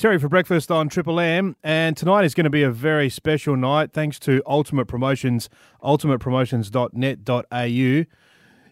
Terry 0.00 0.18
for 0.18 0.28
breakfast 0.30 0.70
on 0.70 0.88
Triple 0.88 1.20
M, 1.20 1.56
and 1.62 1.94
tonight 1.94 2.24
is 2.24 2.32
going 2.32 2.44
to 2.44 2.50
be 2.50 2.62
a 2.62 2.70
very 2.70 3.10
special 3.10 3.54
night 3.54 3.92
thanks 3.92 4.18
to 4.20 4.42
Ultimate 4.46 4.86
Promotions, 4.86 5.50
ultimatepromotions.net.au. 5.82 8.04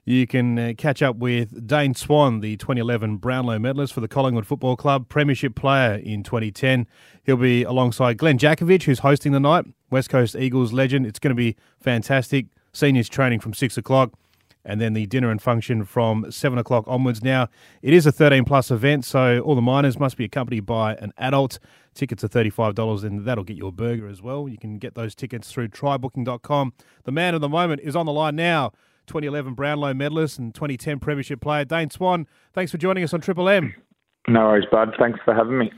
You 0.07 0.27
can 0.27 0.59
uh, 0.59 0.73
catch 0.79 1.03
up 1.03 1.17
with 1.17 1.67
Dane 1.67 1.95
Swan, 1.95 2.41
the 2.41 2.57
2011 2.57 3.19
Brownlow 3.19 3.59
medalist 3.59 3.93
for 3.93 4.01
the 4.01 4.09
Collingwood 4.09 4.47
Football 4.47 4.77
Club, 4.77 5.11
Premiership 5.11 5.55
player 5.55 5.97
in 5.97 6.23
2010. 6.23 6.87
He'll 7.25 7.37
be 7.37 7.63
alongside 7.63 8.17
Glenn 8.17 8.39
Jakovich, 8.39 8.85
who's 8.85 9.01
hosting 9.01 9.33
the 9.33 9.41
night, 9.41 9.67
West 9.91 10.09
Coast 10.09 10.35
Eagles 10.35 10.73
legend. 10.73 11.05
It's 11.05 11.19
going 11.19 11.33
to 11.33 11.35
be 11.35 11.57
fantastic. 11.79 12.47
Seniors 12.73 13.11
training 13.11 13.41
from 13.41 13.53
6 13.53 13.77
o'clock 13.77 14.15
and 14.65 14.81
then 14.81 14.93
the 14.93 15.07
dinner 15.07 15.31
and 15.31 15.41
function 15.41 15.85
from 15.85 16.31
7 16.31 16.59
o'clock 16.59 16.85
onwards. 16.87 17.23
Now, 17.23 17.49
it 17.83 17.95
is 17.95 18.07
a 18.07 18.13
13 18.13 18.45
plus 18.45 18.71
event, 18.71 19.05
so 19.05 19.41
all 19.41 19.55
the 19.55 19.63
minors 19.63 19.99
must 19.99 20.17
be 20.17 20.25
accompanied 20.25 20.67
by 20.67 20.95
an 20.97 21.13
adult. 21.17 21.59
Tickets 21.95 22.23
are 22.23 22.29
$35, 22.29 23.05
and 23.05 23.25
that'll 23.25 23.45
get 23.45 23.57
you 23.57 23.67
a 23.67 23.73
burger 23.73 24.09
as 24.09 24.23
well. 24.23 24.49
You 24.49 24.59
can 24.59 24.79
get 24.79 24.95
those 24.95 25.15
tickets 25.15 25.51
through 25.51 25.69
trybooking.com. 25.69 26.73
The 27.05 27.13
man 27.13 27.35
of 27.35 27.41
the 27.41 27.49
moment 27.49 27.81
is 27.83 27.97
on 27.97 28.07
the 28.07 28.13
line 28.13 28.37
now. 28.37 28.73
2011 29.07 29.55
Brownlow 29.55 29.95
medalist 29.95 30.39
and 30.39 30.55
2010 30.55 31.01
Premiership 31.01 31.41
player, 31.41 31.65
Dane 31.65 31.91
Swan. 31.91 32.27
Thanks 32.53 32.71
for 32.71 32.79
joining 32.79 33.03
us 33.03 33.15
on 33.15 33.21
Triple 33.21 33.49
M. 33.49 33.75
No 34.29 34.41
worries, 34.41 34.67
bud. 34.71 34.95
Thanks 34.99 35.19
for 35.25 35.35
having 35.35 35.59
me. 35.59 35.73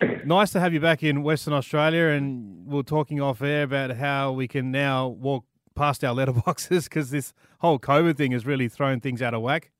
Nice 0.26 0.50
to 0.50 0.60
have 0.60 0.74
you 0.74 0.80
back 0.80 1.02
in 1.02 1.22
Western 1.22 1.54
Australia, 1.54 2.08
and 2.08 2.66
we 2.66 2.78
are 2.78 2.82
talking 2.82 3.20
off 3.20 3.40
air 3.40 3.62
about 3.62 3.92
how 3.92 4.30
we 4.30 4.46
can 4.46 4.70
now 4.70 5.08
walk 5.08 5.44
past 5.76 6.02
our 6.02 6.14
letterboxes 6.16 6.84
because 6.84 7.10
this 7.10 7.32
whole 7.60 7.78
COVID 7.78 8.16
thing 8.16 8.32
has 8.32 8.44
really 8.44 8.68
thrown 8.68 9.00
things 9.00 9.22
out 9.22 9.34
of 9.34 9.42
whack. 9.42 9.70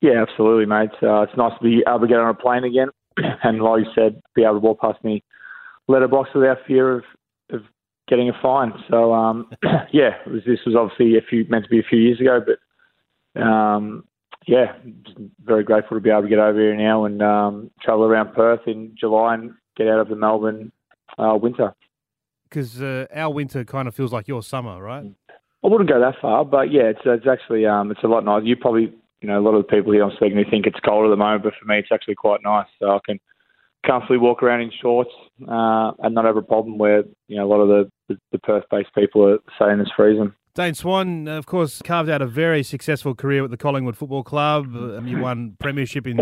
Yeah, 0.00 0.22
absolutely, 0.22 0.66
mate. 0.66 0.90
Uh, 1.02 1.22
it's 1.22 1.36
nice 1.36 1.52
to 1.58 1.64
be 1.64 1.82
able 1.86 2.00
to 2.00 2.06
get 2.06 2.18
on 2.18 2.28
a 2.28 2.34
plane 2.34 2.64
again, 2.64 2.88
and 3.42 3.60
like 3.60 3.84
you 3.84 3.90
said, 3.94 4.20
be 4.34 4.42
able 4.42 4.54
to 4.54 4.60
walk 4.60 4.80
past 4.80 5.02
me 5.02 5.22
letterbox 5.88 6.30
without 6.34 6.58
fear 6.66 6.98
of, 6.98 7.04
of 7.50 7.62
getting 8.08 8.28
a 8.28 8.32
fine. 8.42 8.72
So 8.90 9.12
um, 9.12 9.50
yeah, 9.92 10.10
was, 10.26 10.42
this 10.46 10.60
was 10.66 10.76
obviously 10.76 11.16
a 11.16 11.22
few 11.22 11.44
meant 11.48 11.64
to 11.64 11.70
be 11.70 11.80
a 11.80 11.88
few 11.88 11.98
years 11.98 12.20
ago, 12.20 12.40
but 12.44 13.42
um, 13.42 14.04
yeah, 14.46 14.74
very 15.44 15.64
grateful 15.64 15.96
to 15.96 16.00
be 16.00 16.10
able 16.10 16.22
to 16.22 16.28
get 16.28 16.38
over 16.38 16.58
here 16.58 16.76
now 16.76 17.04
and 17.04 17.22
um, 17.22 17.70
travel 17.82 18.04
around 18.04 18.34
Perth 18.34 18.60
in 18.66 18.94
July 18.98 19.34
and 19.34 19.52
get 19.76 19.88
out 19.88 20.00
of 20.00 20.08
the 20.08 20.16
Melbourne 20.16 20.70
uh, 21.18 21.36
winter 21.40 21.74
because 22.48 22.82
uh, 22.82 23.06
our 23.14 23.32
winter 23.32 23.64
kind 23.64 23.88
of 23.88 23.94
feels 23.94 24.12
like 24.12 24.28
your 24.28 24.42
summer, 24.42 24.82
right? 24.82 25.04
I 25.64 25.68
wouldn't 25.68 25.90
go 25.90 26.00
that 26.00 26.14
far, 26.20 26.44
but 26.44 26.70
yeah, 26.72 26.84
it's 26.84 27.00
it's 27.04 27.26
actually 27.26 27.66
um, 27.66 27.90
it's 27.90 28.02
a 28.04 28.08
lot 28.08 28.24
nicer. 28.24 28.44
You 28.44 28.56
probably 28.56 28.92
you 29.20 29.28
know 29.28 29.38
a 29.38 29.42
lot 29.42 29.54
of 29.54 29.66
the 29.66 29.76
people 29.76 29.92
here 29.92 30.04
I'm 30.04 30.14
speaking 30.16 30.36
to 30.36 30.48
think 30.48 30.66
it's 30.66 30.78
cold 30.80 31.06
at 31.06 31.10
the 31.10 31.16
moment, 31.16 31.42
but 31.42 31.54
for 31.60 31.66
me 31.66 31.78
it's 31.78 31.92
actually 31.92 32.14
quite 32.14 32.40
nice. 32.44 32.66
So 32.78 32.90
I 32.90 32.98
can 33.04 33.18
comfortably 33.84 34.18
walk 34.18 34.42
around 34.42 34.60
in 34.60 34.70
shorts 34.80 35.10
uh, 35.42 35.92
and 35.98 36.14
not 36.14 36.24
have 36.24 36.36
a 36.36 36.42
problem 36.42 36.78
where 36.78 37.02
you 37.28 37.36
know 37.36 37.46
a 37.46 37.50
lot 37.50 37.60
of 37.60 37.68
the 37.68 37.90
the, 38.08 38.20
the 38.32 38.38
Perth-based 38.38 38.94
people 38.94 39.28
are 39.28 39.38
saying 39.58 39.80
it's 39.80 39.90
freezing. 39.96 40.32
Dane 40.56 40.72
Swan, 40.72 41.28
of 41.28 41.44
course, 41.44 41.82
carved 41.82 42.08
out 42.08 42.22
a 42.22 42.26
very 42.26 42.62
successful 42.62 43.14
career 43.14 43.42
with 43.42 43.50
the 43.50 43.58
Collingwood 43.58 43.94
Football 43.94 44.22
Club. 44.22 44.74
Um, 44.74 45.06
you 45.06 45.18
won 45.18 45.54
Premiership 45.58 46.06
in 46.06 46.16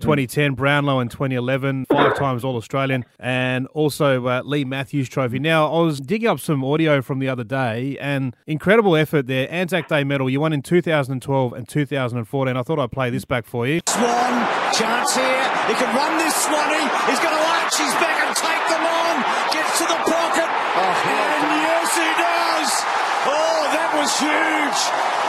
2010, 0.00 0.52
Brownlow 0.52 1.00
in 1.00 1.08
2011, 1.08 1.86
five 1.86 2.14
times 2.14 2.44
All 2.44 2.56
Australian, 2.56 3.06
and 3.18 3.66
also 3.68 4.26
uh, 4.26 4.42
Leigh 4.44 4.66
Matthews 4.66 5.08
Trophy. 5.08 5.38
Now, 5.38 5.72
I 5.72 5.80
was 5.80 6.00
digging 6.00 6.28
up 6.28 6.38
some 6.38 6.62
audio 6.62 7.00
from 7.00 7.18
the 7.18 7.30
other 7.30 7.44
day, 7.44 7.96
and 7.98 8.36
incredible 8.46 8.94
effort 8.94 9.26
there. 9.26 9.50
Anzac 9.50 9.88
Day 9.88 10.04
medal, 10.04 10.28
you 10.28 10.40
won 10.40 10.52
in 10.52 10.60
2012 10.60 11.54
and 11.54 11.66
2014. 11.66 12.56
I 12.58 12.62
thought 12.62 12.78
I'd 12.78 12.92
play 12.92 13.08
this 13.08 13.24
back 13.24 13.46
for 13.46 13.66
you. 13.66 13.80
Swan, 13.88 14.04
chance 14.74 15.14
here. 15.14 15.44
He 15.66 15.72
can 15.72 15.96
run 15.96 16.18
this 16.18 16.36
Swanee. 16.44 17.10
He's 17.10 17.20
going 17.20 17.34
to 17.34 17.42
arch 17.42 17.78
his 17.78 17.92
back 17.94 18.07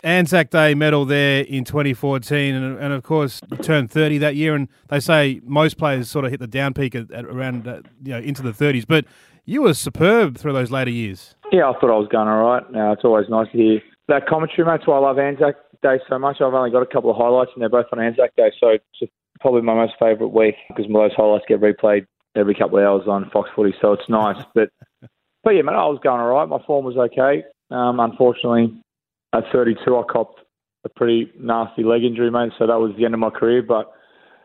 Anzac 0.03 0.49
Day 0.49 0.73
medal 0.75 1.05
there 1.05 1.41
in 1.43 1.63
2014, 1.63 2.55
and, 2.55 2.79
and 2.79 2.93
of 2.93 3.03
course 3.03 3.41
turned 3.61 3.91
30 3.91 4.19
that 4.19 4.35
year. 4.35 4.55
And 4.55 4.67
they 4.87 4.99
say 4.99 5.41
most 5.43 5.77
players 5.77 6.09
sort 6.09 6.25
of 6.25 6.31
hit 6.31 6.39
the 6.39 6.47
down 6.47 6.73
peak 6.73 6.95
at, 6.95 7.11
at 7.11 7.25
around 7.25 7.67
uh, 7.67 7.81
you 8.03 8.13
know 8.13 8.19
into 8.19 8.41
the 8.41 8.51
30s, 8.51 8.85
but 8.88 9.05
you 9.45 9.61
were 9.61 9.73
superb 9.73 10.38
through 10.38 10.53
those 10.53 10.71
later 10.71 10.91
years. 10.91 11.35
Yeah, 11.51 11.69
I 11.69 11.73
thought 11.73 11.89
I 11.89 11.97
was 11.97 12.07
going 12.11 12.27
all 12.27 12.43
right. 12.43 12.63
Uh, 12.63 12.91
it's 12.93 13.03
always 13.03 13.27
nice 13.29 13.51
to 13.51 13.57
hear 13.57 13.81
that 14.07 14.27
commentary, 14.27 14.65
mate. 14.65 14.77
That's 14.77 14.88
why 14.88 14.97
I 14.97 14.99
love 14.99 15.17
Anzac 15.17 15.55
Day 15.81 15.99
so 16.09 16.19
much. 16.19 16.38
I've 16.41 16.53
only 16.53 16.71
got 16.71 16.81
a 16.81 16.85
couple 16.85 17.09
of 17.09 17.17
highlights, 17.17 17.51
and 17.53 17.61
they're 17.61 17.69
both 17.69 17.88
on 17.91 17.99
Anzac 17.99 18.35
Day, 18.35 18.51
so 18.59 18.69
it's 18.69 19.11
probably 19.39 19.61
my 19.61 19.73
most 19.73 19.93
favourite 19.99 20.33
week 20.33 20.55
because 20.67 20.85
those 20.91 21.13
highlights 21.15 21.45
get 21.47 21.61
replayed 21.61 22.05
every 22.35 22.53
couple 22.53 22.77
of 22.77 22.85
hours 22.85 23.07
on 23.07 23.29
Fox 23.31 23.49
Footy, 23.55 23.73
so 23.81 23.93
it's 23.93 24.07
nice. 24.09 24.43
but 24.53 24.69
but 25.43 25.51
yeah, 25.51 25.61
man, 25.61 25.75
I 25.75 25.85
was 25.85 25.99
going 26.03 26.19
all 26.19 26.27
right. 26.27 26.47
My 26.47 26.61
form 26.65 26.85
was 26.85 26.97
okay. 26.97 27.43
Um, 27.71 27.99
unfortunately, 27.99 28.81
at 29.34 29.44
32, 29.51 29.95
I 29.95 30.03
copped 30.12 30.41
a 30.85 30.90
pretty 30.90 31.31
nasty 31.40 31.84
leg 31.84 32.03
injury, 32.03 32.31
mate. 32.31 32.51
So 32.57 32.66
that 32.67 32.79
was 32.79 32.94
the 32.97 33.06
end 33.06 33.13
of 33.13 33.19
my 33.19 33.29
career. 33.29 33.62
But 33.62 33.91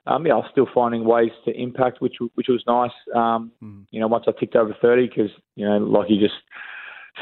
um, 0.06 0.26
yeah, 0.26 0.34
I 0.34 0.36
was 0.36 0.48
still 0.52 0.66
finding 0.74 1.04
ways 1.04 1.30
to 1.46 1.52
impact, 1.52 2.00
which 2.00 2.16
which 2.34 2.48
was 2.48 2.62
nice. 2.66 2.90
Um, 3.14 3.52
mm. 3.62 3.84
You 3.90 4.00
know, 4.00 4.08
once 4.08 4.24
I 4.28 4.32
ticked 4.38 4.56
over 4.56 4.74
30, 4.80 5.08
because 5.08 5.30
you 5.56 5.66
know, 5.66 5.78
like 5.78 6.10
you 6.10 6.20
just 6.20 6.34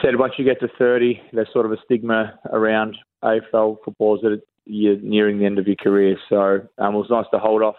said, 0.02 0.18
once 0.18 0.34
you 0.38 0.44
get 0.44 0.60
to 0.60 0.68
30, 0.78 1.20
there's 1.32 1.52
sort 1.52 1.66
of 1.66 1.72
a 1.72 1.76
stigma 1.84 2.38
around 2.50 2.96
AFL 3.22 3.76
footballers 3.84 4.20
that 4.22 4.40
you're 4.64 4.98
nearing 5.00 5.38
the 5.38 5.46
end 5.46 5.58
of 5.58 5.66
your 5.66 5.76
career. 5.76 6.16
So 6.28 6.60
um, 6.78 6.94
it 6.94 6.98
was 6.98 7.10
nice 7.10 7.26
to 7.32 7.38
hold 7.38 7.62
off. 7.62 7.76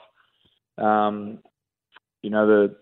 Um, 0.77 1.39
you 2.21 2.29
know, 2.29 2.47
the 2.47 2.75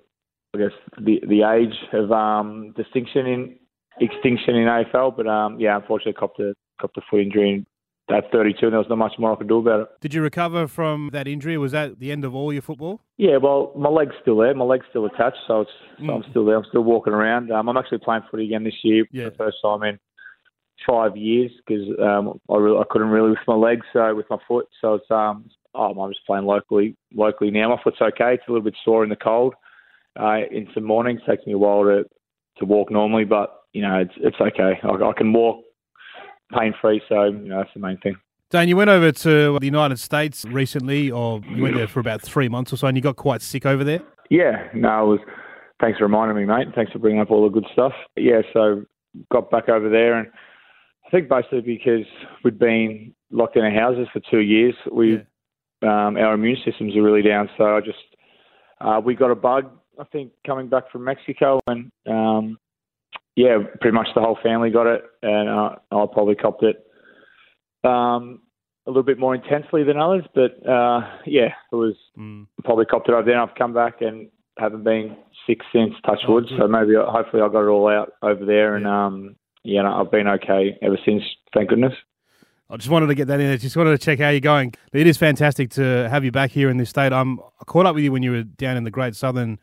I 0.53 0.57
guess 0.59 0.77
the 0.97 1.21
the 1.27 1.43
age 1.43 1.75
of 1.93 2.11
um, 2.11 2.73
distinction 2.77 3.25
in 3.25 3.55
extinction 3.99 4.55
in 4.55 4.67
AFL. 4.67 5.15
But 5.17 5.27
um, 5.27 5.59
yeah, 5.59 5.77
unfortunately, 5.77 6.13
copped 6.13 6.39
a 6.39 6.53
copped 6.81 6.97
a 6.97 7.01
foot 7.09 7.21
injury 7.21 7.65
at 8.09 8.31
32, 8.31 8.65
and 8.65 8.73
there 8.73 8.79
was 8.79 8.89
not 8.89 8.97
much 8.97 9.13
more 9.17 9.33
I 9.33 9.35
could 9.35 9.47
do 9.47 9.59
about 9.59 9.81
it. 9.81 9.87
Did 10.01 10.13
you 10.13 10.21
recover 10.21 10.67
from 10.67 11.09
that 11.13 11.27
injury? 11.27 11.57
Was 11.57 11.71
that 11.71 11.99
the 11.99 12.11
end 12.11 12.25
of 12.25 12.35
all 12.35 12.51
your 12.51 12.61
football? 12.61 13.01
Yeah, 13.17 13.37
well, 13.37 13.71
my 13.77 13.89
leg's 13.89 14.15
still 14.21 14.37
there. 14.37 14.53
My 14.53 14.65
leg's 14.65 14.85
still 14.89 15.05
attached, 15.05 15.37
so, 15.47 15.61
it's, 15.61 15.71
so 15.97 16.03
mm. 16.03 16.15
I'm 16.15 16.29
still 16.29 16.45
there. 16.45 16.57
I'm 16.57 16.65
still 16.69 16.83
walking 16.83 17.13
around. 17.13 17.51
Um, 17.51 17.69
I'm 17.69 17.77
actually 17.77 17.99
playing 17.99 18.23
footy 18.29 18.45
again 18.45 18.63
this 18.63 18.75
year 18.83 19.05
yeah. 19.11 19.25
for 19.25 19.29
the 19.29 19.37
first 19.37 19.57
time 19.63 19.83
in 19.83 19.99
five 20.87 21.15
years 21.15 21.51
because 21.65 21.87
um, 22.01 22.39
I, 22.49 22.55
really, 22.55 22.79
I 22.79 22.83
couldn't 22.89 23.09
really 23.09 23.29
with 23.29 23.39
my 23.47 23.55
legs, 23.55 23.85
so 23.93 24.13
with 24.15 24.29
my 24.29 24.37
foot. 24.47 24.67
So 24.81 24.95
it's 24.95 25.11
um, 25.11 25.49
oh, 25.75 25.91
I'm 25.91 26.11
just 26.11 26.25
playing 26.25 26.45
locally 26.45 26.95
locally 27.13 27.51
now. 27.51 27.69
My 27.69 27.81
foot's 27.83 28.01
okay. 28.01 28.33
It's 28.33 28.43
a 28.47 28.51
little 28.51 28.63
bit 28.63 28.75
sore 28.83 29.03
in 29.03 29.09
the 29.09 29.15
cold. 29.15 29.53
Uh, 30.19 30.39
in 30.51 30.67
some 30.73 30.83
mornings, 30.83 31.21
it 31.25 31.31
takes 31.31 31.47
me 31.47 31.53
a 31.53 31.57
while 31.57 31.83
to 31.83 32.03
to 32.57 32.65
walk 32.65 32.91
normally, 32.91 33.25
but 33.25 33.61
you 33.73 33.81
know, 33.81 33.99
it's 33.99 34.13
it's 34.17 34.41
okay. 34.41 34.79
I, 34.83 34.87
I 34.87 35.13
can 35.15 35.33
walk 35.33 35.63
pain 36.51 36.73
free, 36.81 37.01
so 37.09 37.25
you 37.25 37.49
know 37.49 37.57
that's 37.57 37.73
the 37.73 37.79
main 37.79 37.97
thing. 37.97 38.15
Dan, 38.49 38.67
you 38.67 38.75
went 38.75 38.89
over 38.89 39.13
to 39.13 39.57
the 39.59 39.65
United 39.65 39.97
States 39.97 40.43
recently, 40.45 41.09
or 41.09 41.41
you 41.47 41.63
went 41.63 41.75
there 41.75 41.87
for 41.87 42.01
about 42.01 42.21
three 42.21 42.49
months 42.49 42.73
or 42.73 42.77
so, 42.77 42.87
and 42.87 42.97
you 42.97 43.01
got 43.01 43.15
quite 43.15 43.41
sick 43.41 43.65
over 43.65 43.83
there. 43.83 44.01
Yeah, 44.29 44.67
no, 44.73 45.05
was. 45.05 45.19
Thanks 45.79 45.97
for 45.97 46.05
reminding 46.05 46.37
me, 46.37 46.45
mate. 46.45 46.67
Thanks 46.75 46.91
for 46.91 46.99
bringing 46.99 47.21
up 47.21 47.31
all 47.31 47.43
the 47.43 47.49
good 47.49 47.65
stuff. 47.73 47.93
Yeah, 48.15 48.41
so 48.53 48.83
got 49.31 49.49
back 49.49 49.67
over 49.67 49.89
there, 49.89 50.19
and 50.19 50.27
I 51.07 51.09
think 51.09 51.29
basically 51.29 51.61
because 51.61 52.05
we'd 52.43 52.59
been 52.59 53.13
locked 53.31 53.55
in 53.55 53.63
our 53.63 53.71
houses 53.71 54.07
for 54.13 54.21
two 54.29 54.41
years, 54.41 54.75
we 54.91 55.23
yeah. 55.81 56.07
um, 56.07 56.17
our 56.17 56.33
immune 56.33 56.57
systems 56.63 56.95
are 56.95 57.01
really 57.01 57.21
down. 57.21 57.49
So 57.57 57.77
I 57.77 57.79
just 57.79 57.97
uh, 58.79 59.01
we 59.03 59.15
got 59.15 59.31
a 59.31 59.35
bug. 59.35 59.71
I 59.99 60.03
think 60.05 60.31
coming 60.45 60.67
back 60.67 60.91
from 60.91 61.03
Mexico, 61.03 61.59
and 61.67 61.91
um, 62.07 62.57
yeah, 63.35 63.57
pretty 63.79 63.95
much 63.95 64.07
the 64.13 64.21
whole 64.21 64.37
family 64.43 64.69
got 64.69 64.87
it, 64.87 65.03
and 65.21 65.49
uh, 65.49 65.75
I 65.91 66.05
probably 66.11 66.35
copped 66.35 66.63
it 66.63 66.85
um, 67.83 68.41
a 68.85 68.89
little 68.89 69.03
bit 69.03 69.19
more 69.19 69.35
intensely 69.35 69.83
than 69.83 69.97
others. 69.97 70.25
But 70.35 70.67
uh, 70.67 71.01
yeah, 71.25 71.53
it 71.71 71.75
was 71.75 71.95
mm. 72.17 72.47
probably 72.63 72.85
copped 72.85 73.09
it 73.09 73.13
over 73.13 73.23
there. 73.23 73.41
I've 73.41 73.55
come 73.55 73.73
back 73.73 74.01
and 74.01 74.29
haven't 74.57 74.83
been 74.83 75.15
sick 75.47 75.59
since. 75.73 75.93
Touch 76.05 76.19
wood. 76.27 76.47
Oh, 76.51 76.57
so 76.59 76.67
maybe, 76.67 76.93
hopefully, 76.97 77.41
I 77.41 77.47
got 77.47 77.65
it 77.65 77.69
all 77.69 77.87
out 77.87 78.13
over 78.21 78.45
there, 78.45 78.75
and 78.75 78.85
yeah, 78.85 79.05
um, 79.05 79.35
yeah 79.63 79.81
no, 79.83 80.01
I've 80.01 80.11
been 80.11 80.27
okay 80.27 80.77
ever 80.81 80.97
since. 81.05 81.23
Thank 81.53 81.69
goodness. 81.69 81.93
I 82.69 82.77
just 82.77 82.89
wanted 82.89 83.07
to 83.07 83.15
get 83.15 83.27
that 83.27 83.41
in. 83.41 83.51
I 83.51 83.57
just 83.57 83.75
wanted 83.75 83.91
to 83.91 83.97
check 83.97 84.19
how 84.19 84.29
you're 84.29 84.39
going. 84.39 84.73
It 84.93 85.05
is 85.05 85.17
fantastic 85.17 85.71
to 85.71 86.07
have 86.09 86.23
you 86.23 86.31
back 86.31 86.51
here 86.51 86.69
in 86.69 86.77
this 86.77 86.89
state. 86.89 87.11
I'm 87.11 87.39
I 87.39 87.65
caught 87.65 87.85
up 87.85 87.95
with 87.95 88.03
you 88.03 88.13
when 88.13 88.23
you 88.23 88.31
were 88.31 88.43
down 88.43 88.77
in 88.77 88.85
the 88.85 88.91
Great 88.91 89.15
Southern 89.15 89.59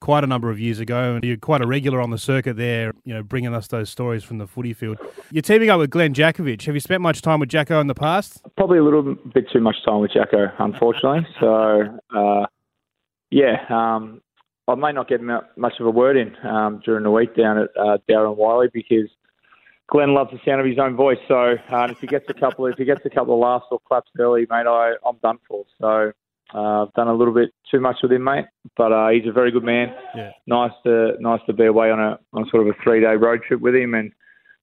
quite 0.00 0.24
a 0.24 0.26
number 0.26 0.50
of 0.50 0.58
years 0.58 0.78
ago, 0.78 1.14
and 1.14 1.24
you're 1.24 1.36
quite 1.36 1.62
a 1.62 1.66
regular 1.66 2.00
on 2.00 2.10
the 2.10 2.18
circuit 2.18 2.56
there, 2.56 2.92
you 3.04 3.14
know, 3.14 3.22
bringing 3.22 3.54
us 3.54 3.66
those 3.68 3.90
stories 3.90 4.22
from 4.22 4.38
the 4.38 4.46
footy 4.46 4.72
field. 4.72 4.98
You're 5.30 5.42
teaming 5.42 5.70
up 5.70 5.78
with 5.78 5.90
Glenn 5.90 6.14
Jakovich. 6.14 6.66
Have 6.66 6.74
you 6.74 6.80
spent 6.80 7.00
much 7.00 7.22
time 7.22 7.40
with 7.40 7.48
Jacko 7.48 7.80
in 7.80 7.86
the 7.86 7.94
past? 7.94 8.42
Probably 8.56 8.78
a 8.78 8.84
little 8.84 9.02
bit 9.14 9.46
too 9.52 9.60
much 9.60 9.76
time 9.84 10.00
with 10.00 10.12
Jacko, 10.12 10.52
unfortunately. 10.58 11.26
So, 11.40 11.98
uh, 12.14 12.46
yeah, 13.30 13.64
um, 13.68 14.20
I 14.68 14.74
may 14.74 14.92
not 14.92 15.08
get 15.08 15.20
much 15.22 15.74
of 15.80 15.86
a 15.86 15.90
word 15.90 16.16
in 16.16 16.36
um, 16.46 16.80
during 16.84 17.04
the 17.04 17.10
week 17.10 17.36
down 17.36 17.58
at 17.58 17.68
uh, 17.78 17.98
Darren 18.08 18.36
Wiley 18.36 18.68
because 18.72 19.08
Glenn 19.88 20.14
loves 20.14 20.32
the 20.32 20.40
sound 20.44 20.60
of 20.60 20.66
his 20.66 20.78
own 20.78 20.96
voice. 20.96 21.18
So 21.28 21.56
uh, 21.70 21.88
if 21.90 21.98
he 22.00 22.06
gets 22.06 22.28
a 22.28 22.34
couple, 22.34 22.66
if 22.66 22.76
he 22.76 22.84
gets 22.84 23.04
a 23.04 23.10
couple 23.10 23.34
of 23.34 23.40
laughs 23.40 23.66
or 23.70 23.78
claps 23.86 24.10
early, 24.18 24.46
mate, 24.50 24.66
I, 24.66 24.94
I'm 25.06 25.16
done 25.22 25.38
for. 25.48 25.64
So 25.80 26.12
Uh, 26.54 26.82
I've 26.82 26.92
done 26.92 27.08
a 27.08 27.14
little 27.14 27.34
bit 27.34 27.50
too 27.70 27.80
much 27.80 27.96
with 28.02 28.12
him, 28.12 28.24
mate, 28.24 28.44
but 28.76 28.92
uh, 28.92 29.08
he's 29.08 29.26
a 29.28 29.32
very 29.32 29.50
good 29.50 29.64
man. 29.64 29.88
Yeah. 30.14 30.30
Nice 30.46 30.72
to 30.84 31.14
nice 31.18 31.40
to 31.46 31.52
be 31.52 31.66
away 31.66 31.90
on 31.90 31.98
a 31.98 32.18
on 32.32 32.48
sort 32.50 32.66
of 32.66 32.68
a 32.68 32.82
three 32.82 33.00
day 33.00 33.16
road 33.16 33.40
trip 33.46 33.60
with 33.60 33.74
him, 33.74 33.94
and 33.94 34.12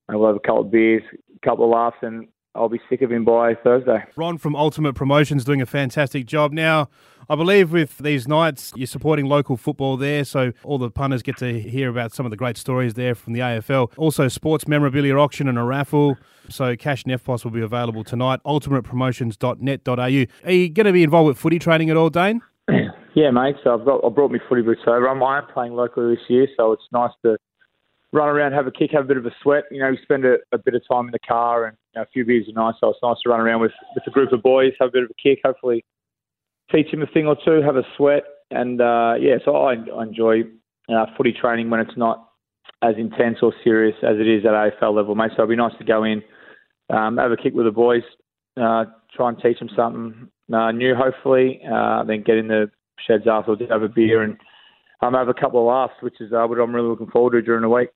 we'll 0.10 0.28
have 0.28 0.36
a 0.36 0.40
couple 0.40 0.62
of 0.62 0.72
beers, 0.72 1.04
a 1.14 1.40
couple 1.46 1.66
of 1.66 1.72
laughs, 1.72 1.98
and 2.02 2.28
I'll 2.56 2.70
be 2.70 2.80
sick 2.90 3.02
of 3.02 3.12
him 3.12 3.26
by 3.26 3.56
Thursday. 3.56 4.04
Ron 4.16 4.38
from 4.38 4.56
Ultimate 4.56 4.94
Promotions 4.94 5.44
doing 5.44 5.62
a 5.62 5.66
fantastic 5.66 6.26
job. 6.26 6.52
Now, 6.52 6.90
I 7.30 7.36
believe 7.36 7.72
with 7.72 7.98
these 7.98 8.28
nights, 8.28 8.74
you're 8.76 8.86
supporting 8.86 9.28
local 9.28 9.58
football 9.58 9.98
there, 9.98 10.24
so 10.24 10.52
all 10.64 10.78
the 10.78 10.92
punters 10.92 11.24
get 11.24 11.38
to 11.38 11.60
hear 11.60 11.90
about 11.90 12.14
some 12.14 12.26
of 12.26 12.30
the 12.30 12.38
great 12.38 12.58
stories 12.58 12.94
there 12.94 13.16
from 13.16 13.34
the 13.34 13.40
AFL. 13.40 13.92
Also, 13.98 14.28
sports 14.28 14.68
memorabilia 14.68 15.16
auction 15.16 15.48
and 15.48 15.58
a 15.58 15.64
raffle. 15.64 16.18
So, 16.50 16.76
cash 16.76 17.04
and 17.06 17.14
EFTPOS 17.14 17.44
will 17.44 17.52
be 17.52 17.62
available 17.62 18.04
tonight. 18.04 18.40
UltimatePromotions.net.au. 18.46 19.94
Are 19.94 20.10
you 20.52 20.70
going 20.70 20.86
to 20.86 20.94
be 20.94 21.04
involved 21.04 21.28
with 21.28 21.38
footy 21.38 21.60
training 21.60 21.90
at 21.90 21.98
all, 21.98 22.10
Dane? 22.10 22.42
Yeah, 23.16 23.30
mate. 23.30 23.58
So 23.64 23.76
I've 23.76 23.86
got 23.86 24.04
I 24.04 24.10
brought 24.10 24.32
my 24.32 24.40
footy 24.50 24.64
boots 24.64 24.82
over. 24.88 25.08
I'm, 25.08 25.22
I 25.22 25.38
am 25.38 25.46
playing 25.54 25.74
locally 25.74 26.16
this 26.16 26.24
year, 26.30 26.48
so 26.58 26.72
it's 26.72 26.82
nice 26.92 27.12
to 27.24 27.38
run 28.14 28.30
around, 28.30 28.54
have 28.54 28.68
a 28.68 28.72
kick, 28.72 28.92
have 28.94 29.06
a 29.06 29.08
bit 29.08 29.18
of 29.18 29.26
a 29.26 29.32
sweat. 29.42 29.64
You 29.72 29.80
know, 29.80 29.92
spend 30.04 30.24
a, 30.24 30.36
a 30.54 30.58
bit 30.58 30.76
of 30.76 30.84
time 30.90 31.08
in 31.08 31.12
the 31.12 31.20
car 31.20 31.66
and 31.66 31.76
you 31.94 32.00
know, 32.00 32.04
a 32.04 32.12
few 32.14 32.24
beers 32.24 32.48
are 32.48 32.54
nice. 32.54 32.76
So 32.80 32.90
it's 32.90 33.00
nice 33.04 33.18
to 33.24 33.30
run 33.30 33.42
around 33.42 33.60
with, 33.60 33.72
with 33.96 34.08
a 34.08 34.12
group 34.12 34.32
of 34.32 34.42
boys, 34.42 34.72
have 34.80 34.90
a 34.90 34.92
bit 34.92 35.04
of 35.04 35.10
a 35.10 35.22
kick, 35.22 35.40
hopefully 35.44 35.84
teach 36.72 36.88
him 36.88 37.02
a 37.02 37.08
thing 37.08 37.28
or 37.28 37.36
two, 37.44 37.62
have 37.62 37.76
a 37.76 37.84
sweat. 37.98 38.24
And 38.52 38.80
uh, 38.80 39.16
yeah, 39.20 39.38
so 39.44 39.56
I, 39.56 39.74
I 39.74 40.04
enjoy 40.04 40.44
uh, 40.90 41.08
footy 41.18 41.34
training 41.34 41.70
when 41.70 41.80
it's 41.80 41.98
not 41.98 42.30
as 42.84 42.96
intense 42.98 43.38
or 43.42 43.54
serious 43.64 43.96
as 44.04 44.18
it 44.20 44.28
is 44.28 44.46
at 44.46 44.52
AFL 44.52 44.96
level, 44.96 45.16
mate. 45.16 45.32
So 45.36 45.44
it'd 45.44 45.50
be 45.50 45.56
nice 45.56 45.78
to 45.80 45.86
go 45.86 46.04
in, 46.04 46.22
um, 46.90 47.18
have 47.18 47.32
a 47.32 47.38
kick 47.38 47.54
with 47.54 47.66
the 47.66 47.72
boys, 47.72 48.04
uh, 48.62 48.86
try 49.16 49.30
and 49.30 49.40
teach 49.42 49.60
them 49.60 49.70
something 49.76 50.30
uh, 50.54 50.72
new, 50.72 50.94
hopefully, 50.94 51.62
uh, 51.72 52.04
then 52.04 52.22
get 52.24 52.38
in 52.38 52.48
the 52.48 52.70
sheds 53.08 53.24
afterwards, 53.28 53.64
have 53.70 53.82
a 53.82 53.88
beer 53.88 54.22
and 54.22 54.38
um, 55.02 55.14
have 55.14 55.30
a 55.30 55.34
couple 55.34 55.60
of 55.60 55.66
laughs, 55.66 56.02
which 56.02 56.20
is 56.20 56.32
uh, 56.32 56.46
what 56.46 56.60
I'm 56.60 56.76
really 56.76 56.88
looking 56.88 57.08
forward 57.08 57.32
to 57.32 57.42
during 57.42 57.62
the 57.62 57.70
week. 57.70 57.90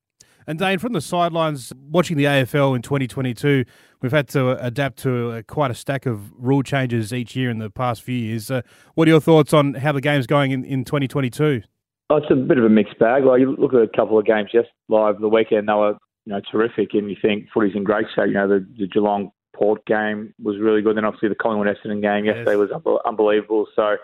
And 0.50 0.58
Dane, 0.58 0.80
from 0.80 0.94
the 0.94 1.02
sidelines, 1.02 1.74
watching 1.78 2.16
the 2.16 2.24
AFL 2.24 2.74
in 2.74 2.82
2022, 2.82 3.66
we've 4.02 4.14
had 4.14 4.30
to 4.30 4.52
adapt 4.66 4.98
to 5.00 5.32
a, 5.32 5.44
quite 5.44 5.72
a 5.72 5.76
stack 5.76 6.06
of 6.06 6.32
rule 6.38 6.64
changes 6.64 7.12
each 7.12 7.36
year 7.36 7.50
in 7.50 7.60
the 7.60 7.70
past 7.70 8.02
few 8.02 8.16
years. 8.16 8.50
Uh, 8.50 8.62
what 8.96 9.10
are 9.10 9.12
your 9.12 9.20
thoughts 9.20 9.54
on 9.54 9.74
how 9.74 9.92
the 9.92 10.00
game's 10.00 10.26
going 10.26 10.52
in, 10.52 10.64
in 10.64 10.86
2022? 10.86 11.64
Oh, 12.10 12.16
it's 12.16 12.28
a 12.32 12.36
bit 12.36 12.58
of 12.58 12.64
a 12.64 12.70
mixed 12.70 12.98
bag. 12.98 13.26
Like 13.26 13.42
you 13.42 13.58
look 13.58 13.74
at 13.74 13.82
a 13.82 13.90
couple 13.90 14.18
of 14.18 14.26
games 14.26 14.50
just 14.50 14.70
live 14.88 15.20
the 15.20 15.28
weekend, 15.28 15.68
they 15.68 15.74
were 15.74 15.98
you 16.26 16.34
know 16.34 16.40
terrific, 16.50 16.94
and 16.94 17.10
you 17.10 17.18
think 17.22 17.48
footy's 17.54 17.76
in 17.76 17.84
great 17.84 18.06
shape. 18.16 18.28
You 18.28 18.34
know 18.36 18.48
the, 18.48 18.66
the 18.80 18.88
Geelong 18.88 19.32
Port 19.54 19.86
game 19.86 20.34
was 20.42 20.58
really 20.58 20.82
good. 20.82 20.96
Then 20.96 21.04
obviously 21.04 21.28
the 21.28 21.36
Collingwood 21.36 21.68
Essendon 21.68 22.02
game 22.02 22.24
yes. 22.24 22.38
yesterday 22.38 22.56
was 22.56 22.70
unbelievable. 23.06 23.68
So 23.76 23.98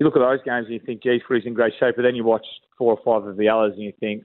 you 0.00 0.06
look 0.06 0.16
at 0.16 0.20
those 0.20 0.42
games 0.44 0.66
and 0.66 0.74
you 0.74 0.80
think, 0.84 1.04
geez, 1.04 1.22
footy's 1.28 1.46
in 1.46 1.54
great 1.54 1.74
shape. 1.78 1.94
But 1.94 2.02
then 2.02 2.16
you 2.16 2.24
watch 2.24 2.46
four 2.76 2.98
or 2.98 3.00
five 3.04 3.28
of 3.28 3.36
the 3.36 3.48
others 3.48 3.74
and 3.74 3.82
you 3.82 3.92
think, 4.00 4.24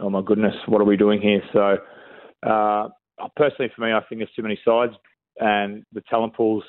oh 0.00 0.10
my 0.10 0.22
goodness, 0.22 0.54
what 0.66 0.80
are 0.80 0.84
we 0.84 0.96
doing 0.96 1.20
here? 1.20 1.42
So, 1.52 1.78
uh, 2.48 2.88
personally, 3.36 3.70
for 3.74 3.82
me, 3.82 3.92
I 3.92 4.00
think 4.08 4.20
there's 4.20 4.30
too 4.34 4.42
many 4.42 4.58
sides 4.64 4.92
and 5.40 5.84
the 5.92 6.02
talent 6.02 6.34
pool's 6.34 6.64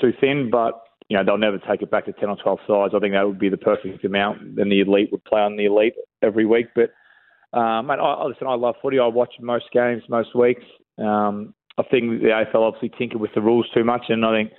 too 0.00 0.12
thin. 0.20 0.48
But 0.50 0.80
you 1.08 1.16
know 1.16 1.24
they'll 1.24 1.38
never 1.38 1.58
take 1.58 1.82
it 1.82 1.90
back 1.90 2.06
to 2.06 2.12
ten 2.12 2.28
or 2.28 2.36
twelve 2.36 2.60
sides. 2.66 2.94
I 2.94 3.00
think 3.00 3.14
that 3.14 3.26
would 3.26 3.38
be 3.38 3.48
the 3.48 3.56
perfect 3.56 4.04
amount. 4.04 4.56
Then 4.56 4.68
the 4.68 4.80
elite 4.80 5.10
would 5.12 5.24
play 5.24 5.40
on 5.40 5.56
the 5.56 5.66
elite 5.66 5.94
every 6.22 6.46
week. 6.46 6.66
But 6.74 6.90
um, 7.58 7.86
mate, 7.86 7.98
I, 8.00 8.24
listen, 8.24 8.46
I 8.46 8.54
love 8.54 8.76
footy. 8.82 8.98
I 8.98 9.06
watch 9.06 9.34
most 9.40 9.66
games 9.72 10.02
most 10.08 10.34
weeks. 10.34 10.64
Um, 10.98 11.54
I 11.78 11.82
think 11.84 12.22
the 12.22 12.28
AFL 12.28 12.66
obviously 12.66 12.90
tinker 12.98 13.18
with 13.18 13.30
the 13.34 13.40
rules 13.40 13.66
too 13.72 13.84
much, 13.84 14.06
and 14.08 14.24
I 14.24 14.34
think 14.34 14.52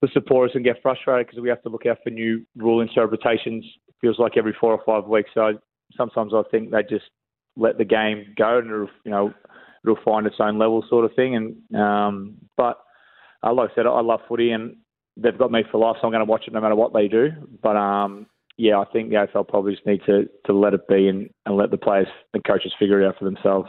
the 0.00 0.08
supporters 0.12 0.52
can 0.52 0.62
get 0.62 0.82
frustrated 0.82 1.26
because 1.26 1.40
we 1.40 1.48
have 1.48 1.62
to 1.62 1.68
look 1.68 1.86
out 1.86 1.98
for 2.02 2.10
new 2.10 2.44
rule 2.56 2.80
interpretations. 2.80 3.64
It 3.88 3.94
Feels 4.00 4.18
like 4.18 4.36
every 4.36 4.56
four 4.58 4.72
or 4.72 4.82
five 4.84 5.08
weeks. 5.08 5.30
So 5.34 5.58
sometimes 5.96 6.32
I 6.34 6.42
think 6.50 6.70
they 6.70 6.82
just 6.82 7.10
let 7.56 7.78
the 7.78 7.84
game 7.84 8.34
go 8.36 8.58
and 8.58 8.70
it'll, 8.70 8.90
you 9.04 9.10
know 9.10 9.34
it'll 9.84 9.98
find 10.04 10.26
its 10.26 10.36
own 10.40 10.58
level 10.58 10.84
sort 10.88 11.04
of 11.04 11.14
thing. 11.14 11.36
And 11.36 11.80
um, 11.80 12.36
but 12.56 12.78
uh, 13.42 13.52
like 13.52 13.70
I 13.70 13.74
said, 13.74 13.86
I 13.86 14.00
love 14.00 14.20
footy 14.28 14.50
and 14.50 14.76
they've 15.16 15.36
got 15.36 15.52
me 15.52 15.62
for 15.70 15.78
life, 15.78 15.96
so 16.00 16.06
I'm 16.06 16.12
going 16.12 16.24
to 16.24 16.30
watch 16.30 16.44
it 16.46 16.54
no 16.54 16.60
matter 16.60 16.74
what 16.74 16.92
they 16.92 17.08
do. 17.08 17.30
But 17.62 17.76
um, 17.76 18.26
yeah, 18.56 18.78
I 18.78 18.84
think 18.86 19.10
the 19.10 19.16
AFL 19.16 19.48
probably 19.48 19.74
just 19.74 19.86
need 19.86 20.00
to, 20.06 20.28
to 20.46 20.52
let 20.52 20.74
it 20.74 20.88
be 20.88 21.08
and, 21.08 21.28
and 21.46 21.56
let 21.56 21.70
the 21.70 21.76
players 21.76 22.08
and 22.32 22.44
coaches 22.44 22.72
figure 22.78 23.00
it 23.00 23.06
out 23.06 23.18
for 23.18 23.24
themselves. 23.24 23.68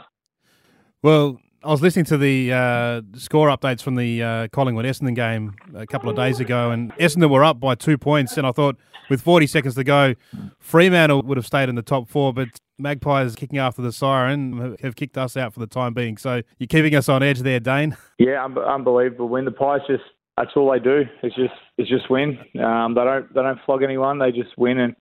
Well, 1.02 1.38
I 1.66 1.70
was 1.70 1.82
listening 1.82 2.04
to 2.06 2.16
the 2.16 2.52
uh, 2.52 3.02
score 3.18 3.48
updates 3.48 3.82
from 3.82 3.96
the 3.96 4.22
uh, 4.22 4.48
Collingwood 4.52 4.84
Essendon 4.84 5.16
game 5.16 5.56
a 5.74 5.84
couple 5.84 6.08
of 6.08 6.14
days 6.14 6.38
ago, 6.38 6.70
and 6.70 6.94
Essendon 6.94 7.28
were 7.28 7.42
up 7.42 7.58
by 7.58 7.74
two 7.74 7.98
points. 7.98 8.36
And 8.36 8.46
I 8.46 8.52
thought, 8.52 8.76
with 9.10 9.20
40 9.20 9.48
seconds 9.48 9.74
to 9.74 9.82
go, 9.82 10.14
Fremantle 10.60 11.22
would 11.22 11.36
have 11.36 11.46
stayed 11.46 11.68
in 11.68 11.74
the 11.74 11.82
top 11.82 12.08
four, 12.08 12.32
but 12.32 12.48
Magpies 12.78 13.34
kicking 13.34 13.58
after 13.58 13.82
the 13.82 13.90
siren 13.90 14.76
have 14.80 14.94
kicked 14.94 15.18
us 15.18 15.36
out 15.36 15.54
for 15.54 15.58
the 15.58 15.66
time 15.66 15.92
being. 15.92 16.16
So 16.18 16.42
you're 16.58 16.68
keeping 16.68 16.94
us 16.94 17.08
on 17.08 17.24
edge 17.24 17.40
there, 17.40 17.58
Dane. 17.58 17.96
Yeah, 18.18 18.44
un- 18.44 18.56
unbelievable. 18.58 19.28
When 19.28 19.44
the 19.44 19.50
Pies 19.50 19.80
just 19.88 20.04
that's 20.36 20.50
all 20.54 20.70
they 20.70 20.78
do. 20.78 21.02
It's 21.24 21.34
just 21.34 21.54
it's 21.78 21.88
just 21.88 22.08
win. 22.10 22.38
Um, 22.62 22.94
they 22.94 23.02
don't 23.02 23.34
they 23.34 23.42
don't 23.42 23.58
flog 23.66 23.82
anyone. 23.82 24.20
They 24.20 24.30
just 24.30 24.56
win. 24.56 24.78
And 24.78 24.94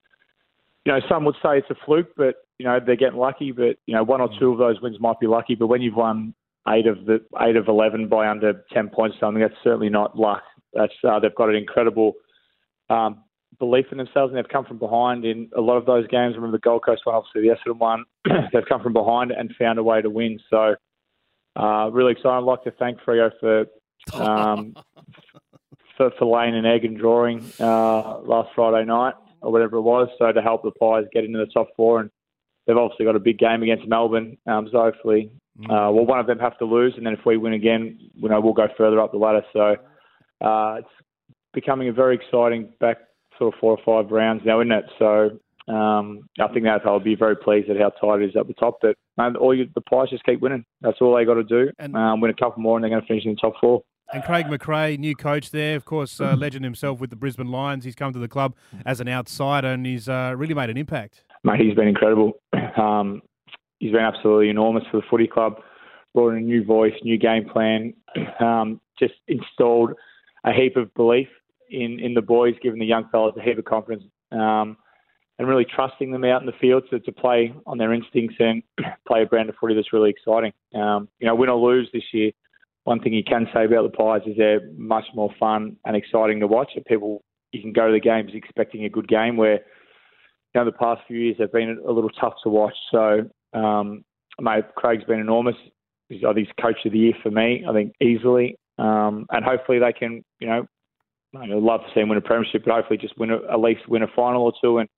you 0.86 0.94
know, 0.94 1.00
some 1.08 1.26
would 1.26 1.36
say 1.44 1.60
it's 1.60 1.70
a 1.70 1.76
fluke, 1.86 2.16
but 2.18 2.36
you 2.58 2.66
know 2.66 2.80
they're 2.84 2.96
getting 2.96 3.20
lucky. 3.20 3.52
But 3.52 3.78
you 3.86 3.94
know, 3.94 4.04
one 4.04 4.22
or 4.22 4.30
two 4.40 4.52
of 4.52 4.58
those 4.58 4.82
wins 4.82 5.00
might 5.00 5.20
be 5.20 5.28
lucky. 5.28 5.56
But 5.56 5.68
when 5.68 5.82
you've 5.82 5.96
won 5.96 6.34
eight 6.70 6.88
of 6.88 7.06
the 7.06 7.20
eight 7.42 7.56
of 7.56 7.68
eleven 7.68 8.08
by 8.08 8.28
under 8.28 8.64
ten 8.74 8.90
points, 8.90 9.18
something 9.20 9.42
that's 9.42 9.54
certainly 9.64 9.90
not 9.90 10.18
luck. 10.18 10.44
That's 10.74 10.94
uh, 11.08 11.20
they've 11.20 11.36
got 11.36 11.50
an 11.50 11.56
incredible 11.56 12.14
um, 12.90 13.24
belief 13.60 13.86
in 13.92 13.98
themselves, 13.98 14.32
and 14.32 14.38
they've 14.38 14.52
come 14.52 14.66
from 14.66 14.80
behind 14.80 15.26
in 15.26 15.50
a 15.56 15.62
lot 15.62 15.78
of 15.78 15.86
those 15.86 16.08
games. 16.08 16.36
Remember 16.36 16.58
the 16.58 16.62
Gold 16.62 16.84
Coast 16.86 17.02
one, 17.06 17.16
obviously 17.16 17.42
the 17.42 17.56
Essendon 17.56 17.80
one. 17.80 18.04
they've 18.54 18.66
come 18.68 18.82
from 18.82 18.94
behind 18.94 19.32
and 19.32 19.54
found 19.58 19.80
a 19.80 19.84
way 19.84 20.02
to 20.02 20.10
win. 20.10 20.40
So 20.50 20.76
uh, 21.56 21.90
really 21.92 22.14
excited. 22.14 22.38
I'd 22.38 22.44
like 22.44 22.64
to 22.64 22.72
thank 22.72 23.00
Freo 23.02 23.32
for 23.40 23.66
um, 24.14 24.76
for, 25.98 26.12
for 26.18 26.26
laying 26.26 26.56
an 26.56 26.66
egg 26.66 26.86
and 26.86 26.98
drawing 26.98 27.40
uh, 27.60 28.20
last 28.20 28.50
Friday 28.56 28.86
night 28.86 29.14
or 29.42 29.52
whatever 29.52 29.78
it 29.78 29.82
was. 29.82 30.10
So 30.20 30.32
to 30.32 30.42
help 30.42 30.64
the 30.64 30.72
Pies 30.72 31.06
get 31.14 31.24
into 31.24 31.40
the 31.40 31.46
top 31.46 31.70
four, 31.76 32.02
and 32.02 32.10
they've 32.66 32.78
obviously 32.78 33.06
got 33.06 33.16
a 33.16 33.20
big 33.20 33.38
game 33.38 33.64
against 33.64 33.88
Melbourne. 33.88 34.38
Um, 34.48 34.68
so 34.72 34.80
hopefully. 34.80 35.32
Uh, 35.64 35.90
well, 35.92 36.06
one 36.06 36.20
of 36.20 36.28
them 36.28 36.40
have 36.40 36.58
to 36.58 36.66
lose, 36.66 36.94
and 36.98 37.06
then 37.06 37.14
if 37.14 37.26
we 37.26 37.38
win 37.38 37.54
again, 37.54 37.98
you 38.14 38.30
know, 38.30 38.42
we'll 38.42 38.54
go 38.54 38.68
further 38.78 39.00
up 39.00 39.12
the 39.12 39.18
ladder. 39.18 39.44
So 39.54 39.76
uh, 40.46 40.76
it's 40.80 40.90
becoming 41.54 41.88
a 41.88 41.94
very 41.94 42.16
exciting 42.16 42.70
back 42.80 42.98
sort 43.38 43.54
of 43.54 43.60
four 43.60 43.78
or 43.78 43.80
five 43.86 44.12
rounds 44.12 44.44
now, 44.46 44.60
isn't 44.60 44.72
it? 44.72 44.86
So 45.00 45.40
um, 45.74 46.28
I 46.40 46.48
think 46.50 46.66
that 46.66 46.82
I'll 46.86 47.00
be 47.00 47.16
very 47.16 47.36
pleased 47.36 47.70
at 47.70 47.78
how 47.78 47.90
tight 47.90 48.22
it 48.22 48.30
is 48.30 48.36
at 48.36 48.48
the 48.48 48.54
top. 48.54 48.80
But 48.82 48.98
man, 49.18 49.36
all 49.36 49.56
you, 49.56 49.70
the 49.74 49.82
Pies 49.82 50.10
just 50.10 50.26
keep 50.26 50.42
winning. 50.42 50.66
That's 50.82 50.98
all 51.02 51.16
they 51.16 51.26
got 51.26 51.36
to 51.36 51.44
do. 51.44 51.72
And, 51.80 51.96
um, 51.96 52.22
win 52.22 52.32
a 52.32 52.36
couple 52.36 52.62
more, 52.62 52.78
and 52.78 52.84
they're 52.84 52.92
going 52.92 53.02
to 53.02 53.08
finish 53.08 53.26
in 53.26 53.32
the 53.32 53.38
top 53.38 53.54
four. 53.60 53.82
And 54.14 54.24
Craig 54.24 54.46
McRae, 54.46 55.00
new 55.00 55.16
coach 55.16 55.50
there, 55.50 55.76
of 55.76 55.86
course, 55.86 56.22
uh, 56.22 56.36
legend 56.36 56.64
himself 56.64 57.00
with 57.00 57.10
the 57.10 57.16
Brisbane 57.16 57.50
Lions. 57.50 57.86
He's 57.86 57.96
come 57.96 58.14
to 58.14 58.20
the 58.20 58.28
club 58.28 58.56
as 58.86 59.00
an 59.00 59.08
outsider, 59.08 59.70
and 59.70 59.86
he's 59.86 60.08
uh, 60.08 60.36
really 60.38 60.54
made 60.54 60.70
an 60.70 60.78
impact. 60.78 61.24
Mate, 61.44 61.62
he's 61.62 61.76
been 61.76 61.88
incredible. 61.88 62.34
Um, 62.78 63.22
he's 63.86 63.94
been 63.94 64.02
absolutely 64.02 64.50
enormous 64.50 64.84
for 64.90 64.98
the 64.98 65.08
footy 65.10 65.28
club. 65.28 65.62
Brought 66.14 66.32
in 66.32 66.38
a 66.38 66.42
new 66.42 66.64
voice, 66.64 66.94
new 67.04 67.18
game 67.18 67.48
plan, 67.48 67.94
um, 68.40 68.82
just 68.98 69.14
installed 69.28 69.92
a 70.44 70.54
heap 70.54 70.76
of 70.76 70.94
belief 70.96 71.28
in, 71.70 72.00
in 72.00 72.14
the 72.14 72.22
boys, 72.22 72.56
giving 72.64 72.80
the 72.80 72.86
young 72.86 73.08
fellas 73.12 73.36
a 73.38 73.42
heap 73.42 73.58
of 73.58 73.66
confidence, 73.66 74.04
um, 74.32 74.78
and 75.38 75.48
really 75.48 75.66
trusting 75.66 76.12
them 76.12 76.24
out 76.24 76.42
in 76.42 76.46
the 76.46 76.54
field 76.62 76.84
to, 76.90 77.00
to 77.02 77.12
play 77.12 77.54
on 77.68 77.78
their 77.78 77.94
instincts 77.94 78.36
and 78.40 78.64
play 79.08 79.24
a 79.24 79.26
brand 79.26 79.50
of 79.50 79.56
footy 79.60 79.76
that's 79.76 79.94
really 79.94 80.10
exciting. 80.10 80.54
Um, 80.74 81.10
you 81.20 81.28
know, 81.28 81.36
win 81.36 81.50
or 81.50 81.58
lose 81.58 81.90
this 81.94 82.04
year, 82.14 82.32
one 82.86 83.02
thing 83.02 83.14
you 83.14 83.24
can 83.24 83.48
say 83.54 83.66
about 83.66 83.84
the 83.84 83.96
Pies 83.96 84.22
is 84.26 84.38
they're 84.38 84.72
much 84.78 85.06
more 85.14 85.30
fun 85.40 85.76
and 85.86 85.96
exciting 85.96 86.40
to 86.40 86.48
watch. 86.48 86.72
And 86.76 86.86
people, 86.86 87.24
you 87.52 87.62
can 87.62 87.74
go 87.74 87.88
to 87.88 87.94
the 87.94 88.00
games 88.00 88.32
expecting 88.34 88.86
a 88.86 88.90
good 88.90 89.08
game 89.08 89.38
where, 89.38 89.56
you 89.56 90.62
know, 90.62 90.66
the 90.66 90.72
past 90.72 91.02
few 91.08 91.18
years 91.18 91.36
have 91.40 91.52
been 91.52 91.78
a 91.86 91.92
little 91.92 92.12
tough 92.12 92.36
to 92.44 92.50
watch. 92.50 92.76
So 92.92 93.30
um, 93.56 94.04
mate, 94.40 94.66
Craig's 94.76 95.04
been 95.06 95.20
enormous. 95.20 95.56
He's, 96.10 96.24
I 96.28 96.34
think 96.34 96.48
he's 96.48 96.64
coach 96.64 96.86
of 96.86 96.92
the 96.92 97.00
year 97.00 97.14
for 97.24 97.32
me. 97.32 97.66
I 97.68 97.74
think 97.74 97.94
easily, 98.02 98.58
um, 98.78 99.26
and 99.32 99.44
hopefully 99.44 99.80
they 99.80 99.94
can, 99.94 100.24
you 100.40 100.48
know, 100.48 100.68
I'd 101.38 101.50
love 101.50 101.82
to 101.82 101.88
see 101.94 102.00
him 102.02 102.10
win 102.10 102.18
a 102.18 102.22
premiership, 102.22 102.64
but 102.66 102.74
hopefully 102.74 102.98
just 102.98 103.18
win 103.18 103.32
a, 103.32 103.38
at 103.52 103.60
least 103.60 103.88
win 103.90 104.04
a 104.04 104.08
final 104.16 104.44
or 104.44 104.54
two, 104.62 104.78
and 104.78 104.90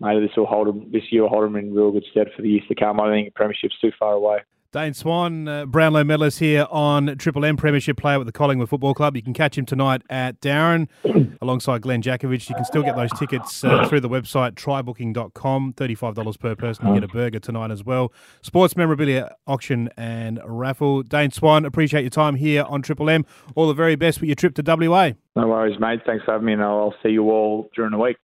maybe 0.00 0.20
this 0.20 0.36
will 0.36 0.46
hold 0.46 0.68
him 0.68 0.90
this 0.92 1.02
year 1.10 1.22
will 1.22 1.28
hold 1.28 1.44
him 1.44 1.56
in 1.56 1.74
real 1.74 1.90
good 1.90 2.04
stead 2.10 2.28
for 2.34 2.42
the 2.42 2.48
years 2.48 2.64
to 2.68 2.74
come. 2.74 3.00
I 3.00 3.10
think 3.10 3.28
the 3.28 3.32
premiership's 3.32 3.78
too 3.80 3.92
far 3.98 4.12
away. 4.12 4.38
Dane 4.74 4.92
Swan, 4.92 5.46
uh, 5.46 5.66
Brownlow 5.66 6.02
medalist 6.02 6.40
here 6.40 6.66
on 6.68 7.16
Triple 7.16 7.44
M 7.44 7.56
Premiership 7.56 7.96
player 7.96 8.18
with 8.18 8.26
the 8.26 8.32
Collingwood 8.32 8.68
Football 8.68 8.92
Club. 8.92 9.14
You 9.14 9.22
can 9.22 9.32
catch 9.32 9.56
him 9.56 9.64
tonight 9.64 10.02
at 10.10 10.40
Darren 10.40 10.88
alongside 11.40 11.82
Glenn 11.82 12.02
Jakovich. 12.02 12.48
You 12.48 12.56
can 12.56 12.64
still 12.64 12.82
get 12.82 12.96
those 12.96 13.12
tickets 13.12 13.62
uh, 13.62 13.86
through 13.86 14.00
the 14.00 14.08
website 14.08 14.54
trybooking.com. 14.54 15.74
$35 15.74 16.40
per 16.40 16.56
person. 16.56 16.88
You 16.88 16.94
get 16.94 17.04
a 17.04 17.06
burger 17.06 17.38
tonight 17.38 17.70
as 17.70 17.84
well. 17.84 18.12
Sports 18.42 18.76
memorabilia 18.76 19.36
auction 19.46 19.90
and 19.96 20.40
raffle. 20.44 21.04
Dane 21.04 21.30
Swan, 21.30 21.64
appreciate 21.64 22.00
your 22.00 22.10
time 22.10 22.34
here 22.34 22.64
on 22.64 22.82
Triple 22.82 23.08
M. 23.08 23.24
All 23.54 23.68
the 23.68 23.74
very 23.74 23.94
best 23.94 24.20
with 24.20 24.26
your 24.26 24.34
trip 24.34 24.56
to 24.56 24.62
WA. 24.66 25.12
No 25.36 25.46
worries, 25.46 25.78
mate. 25.78 26.00
Thanks 26.04 26.24
for 26.24 26.32
having 26.32 26.46
me, 26.46 26.52
and 26.54 26.62
I'll 26.62 26.94
see 27.00 27.10
you 27.10 27.30
all 27.30 27.70
during 27.76 27.92
the 27.92 27.98
week. 27.98 28.16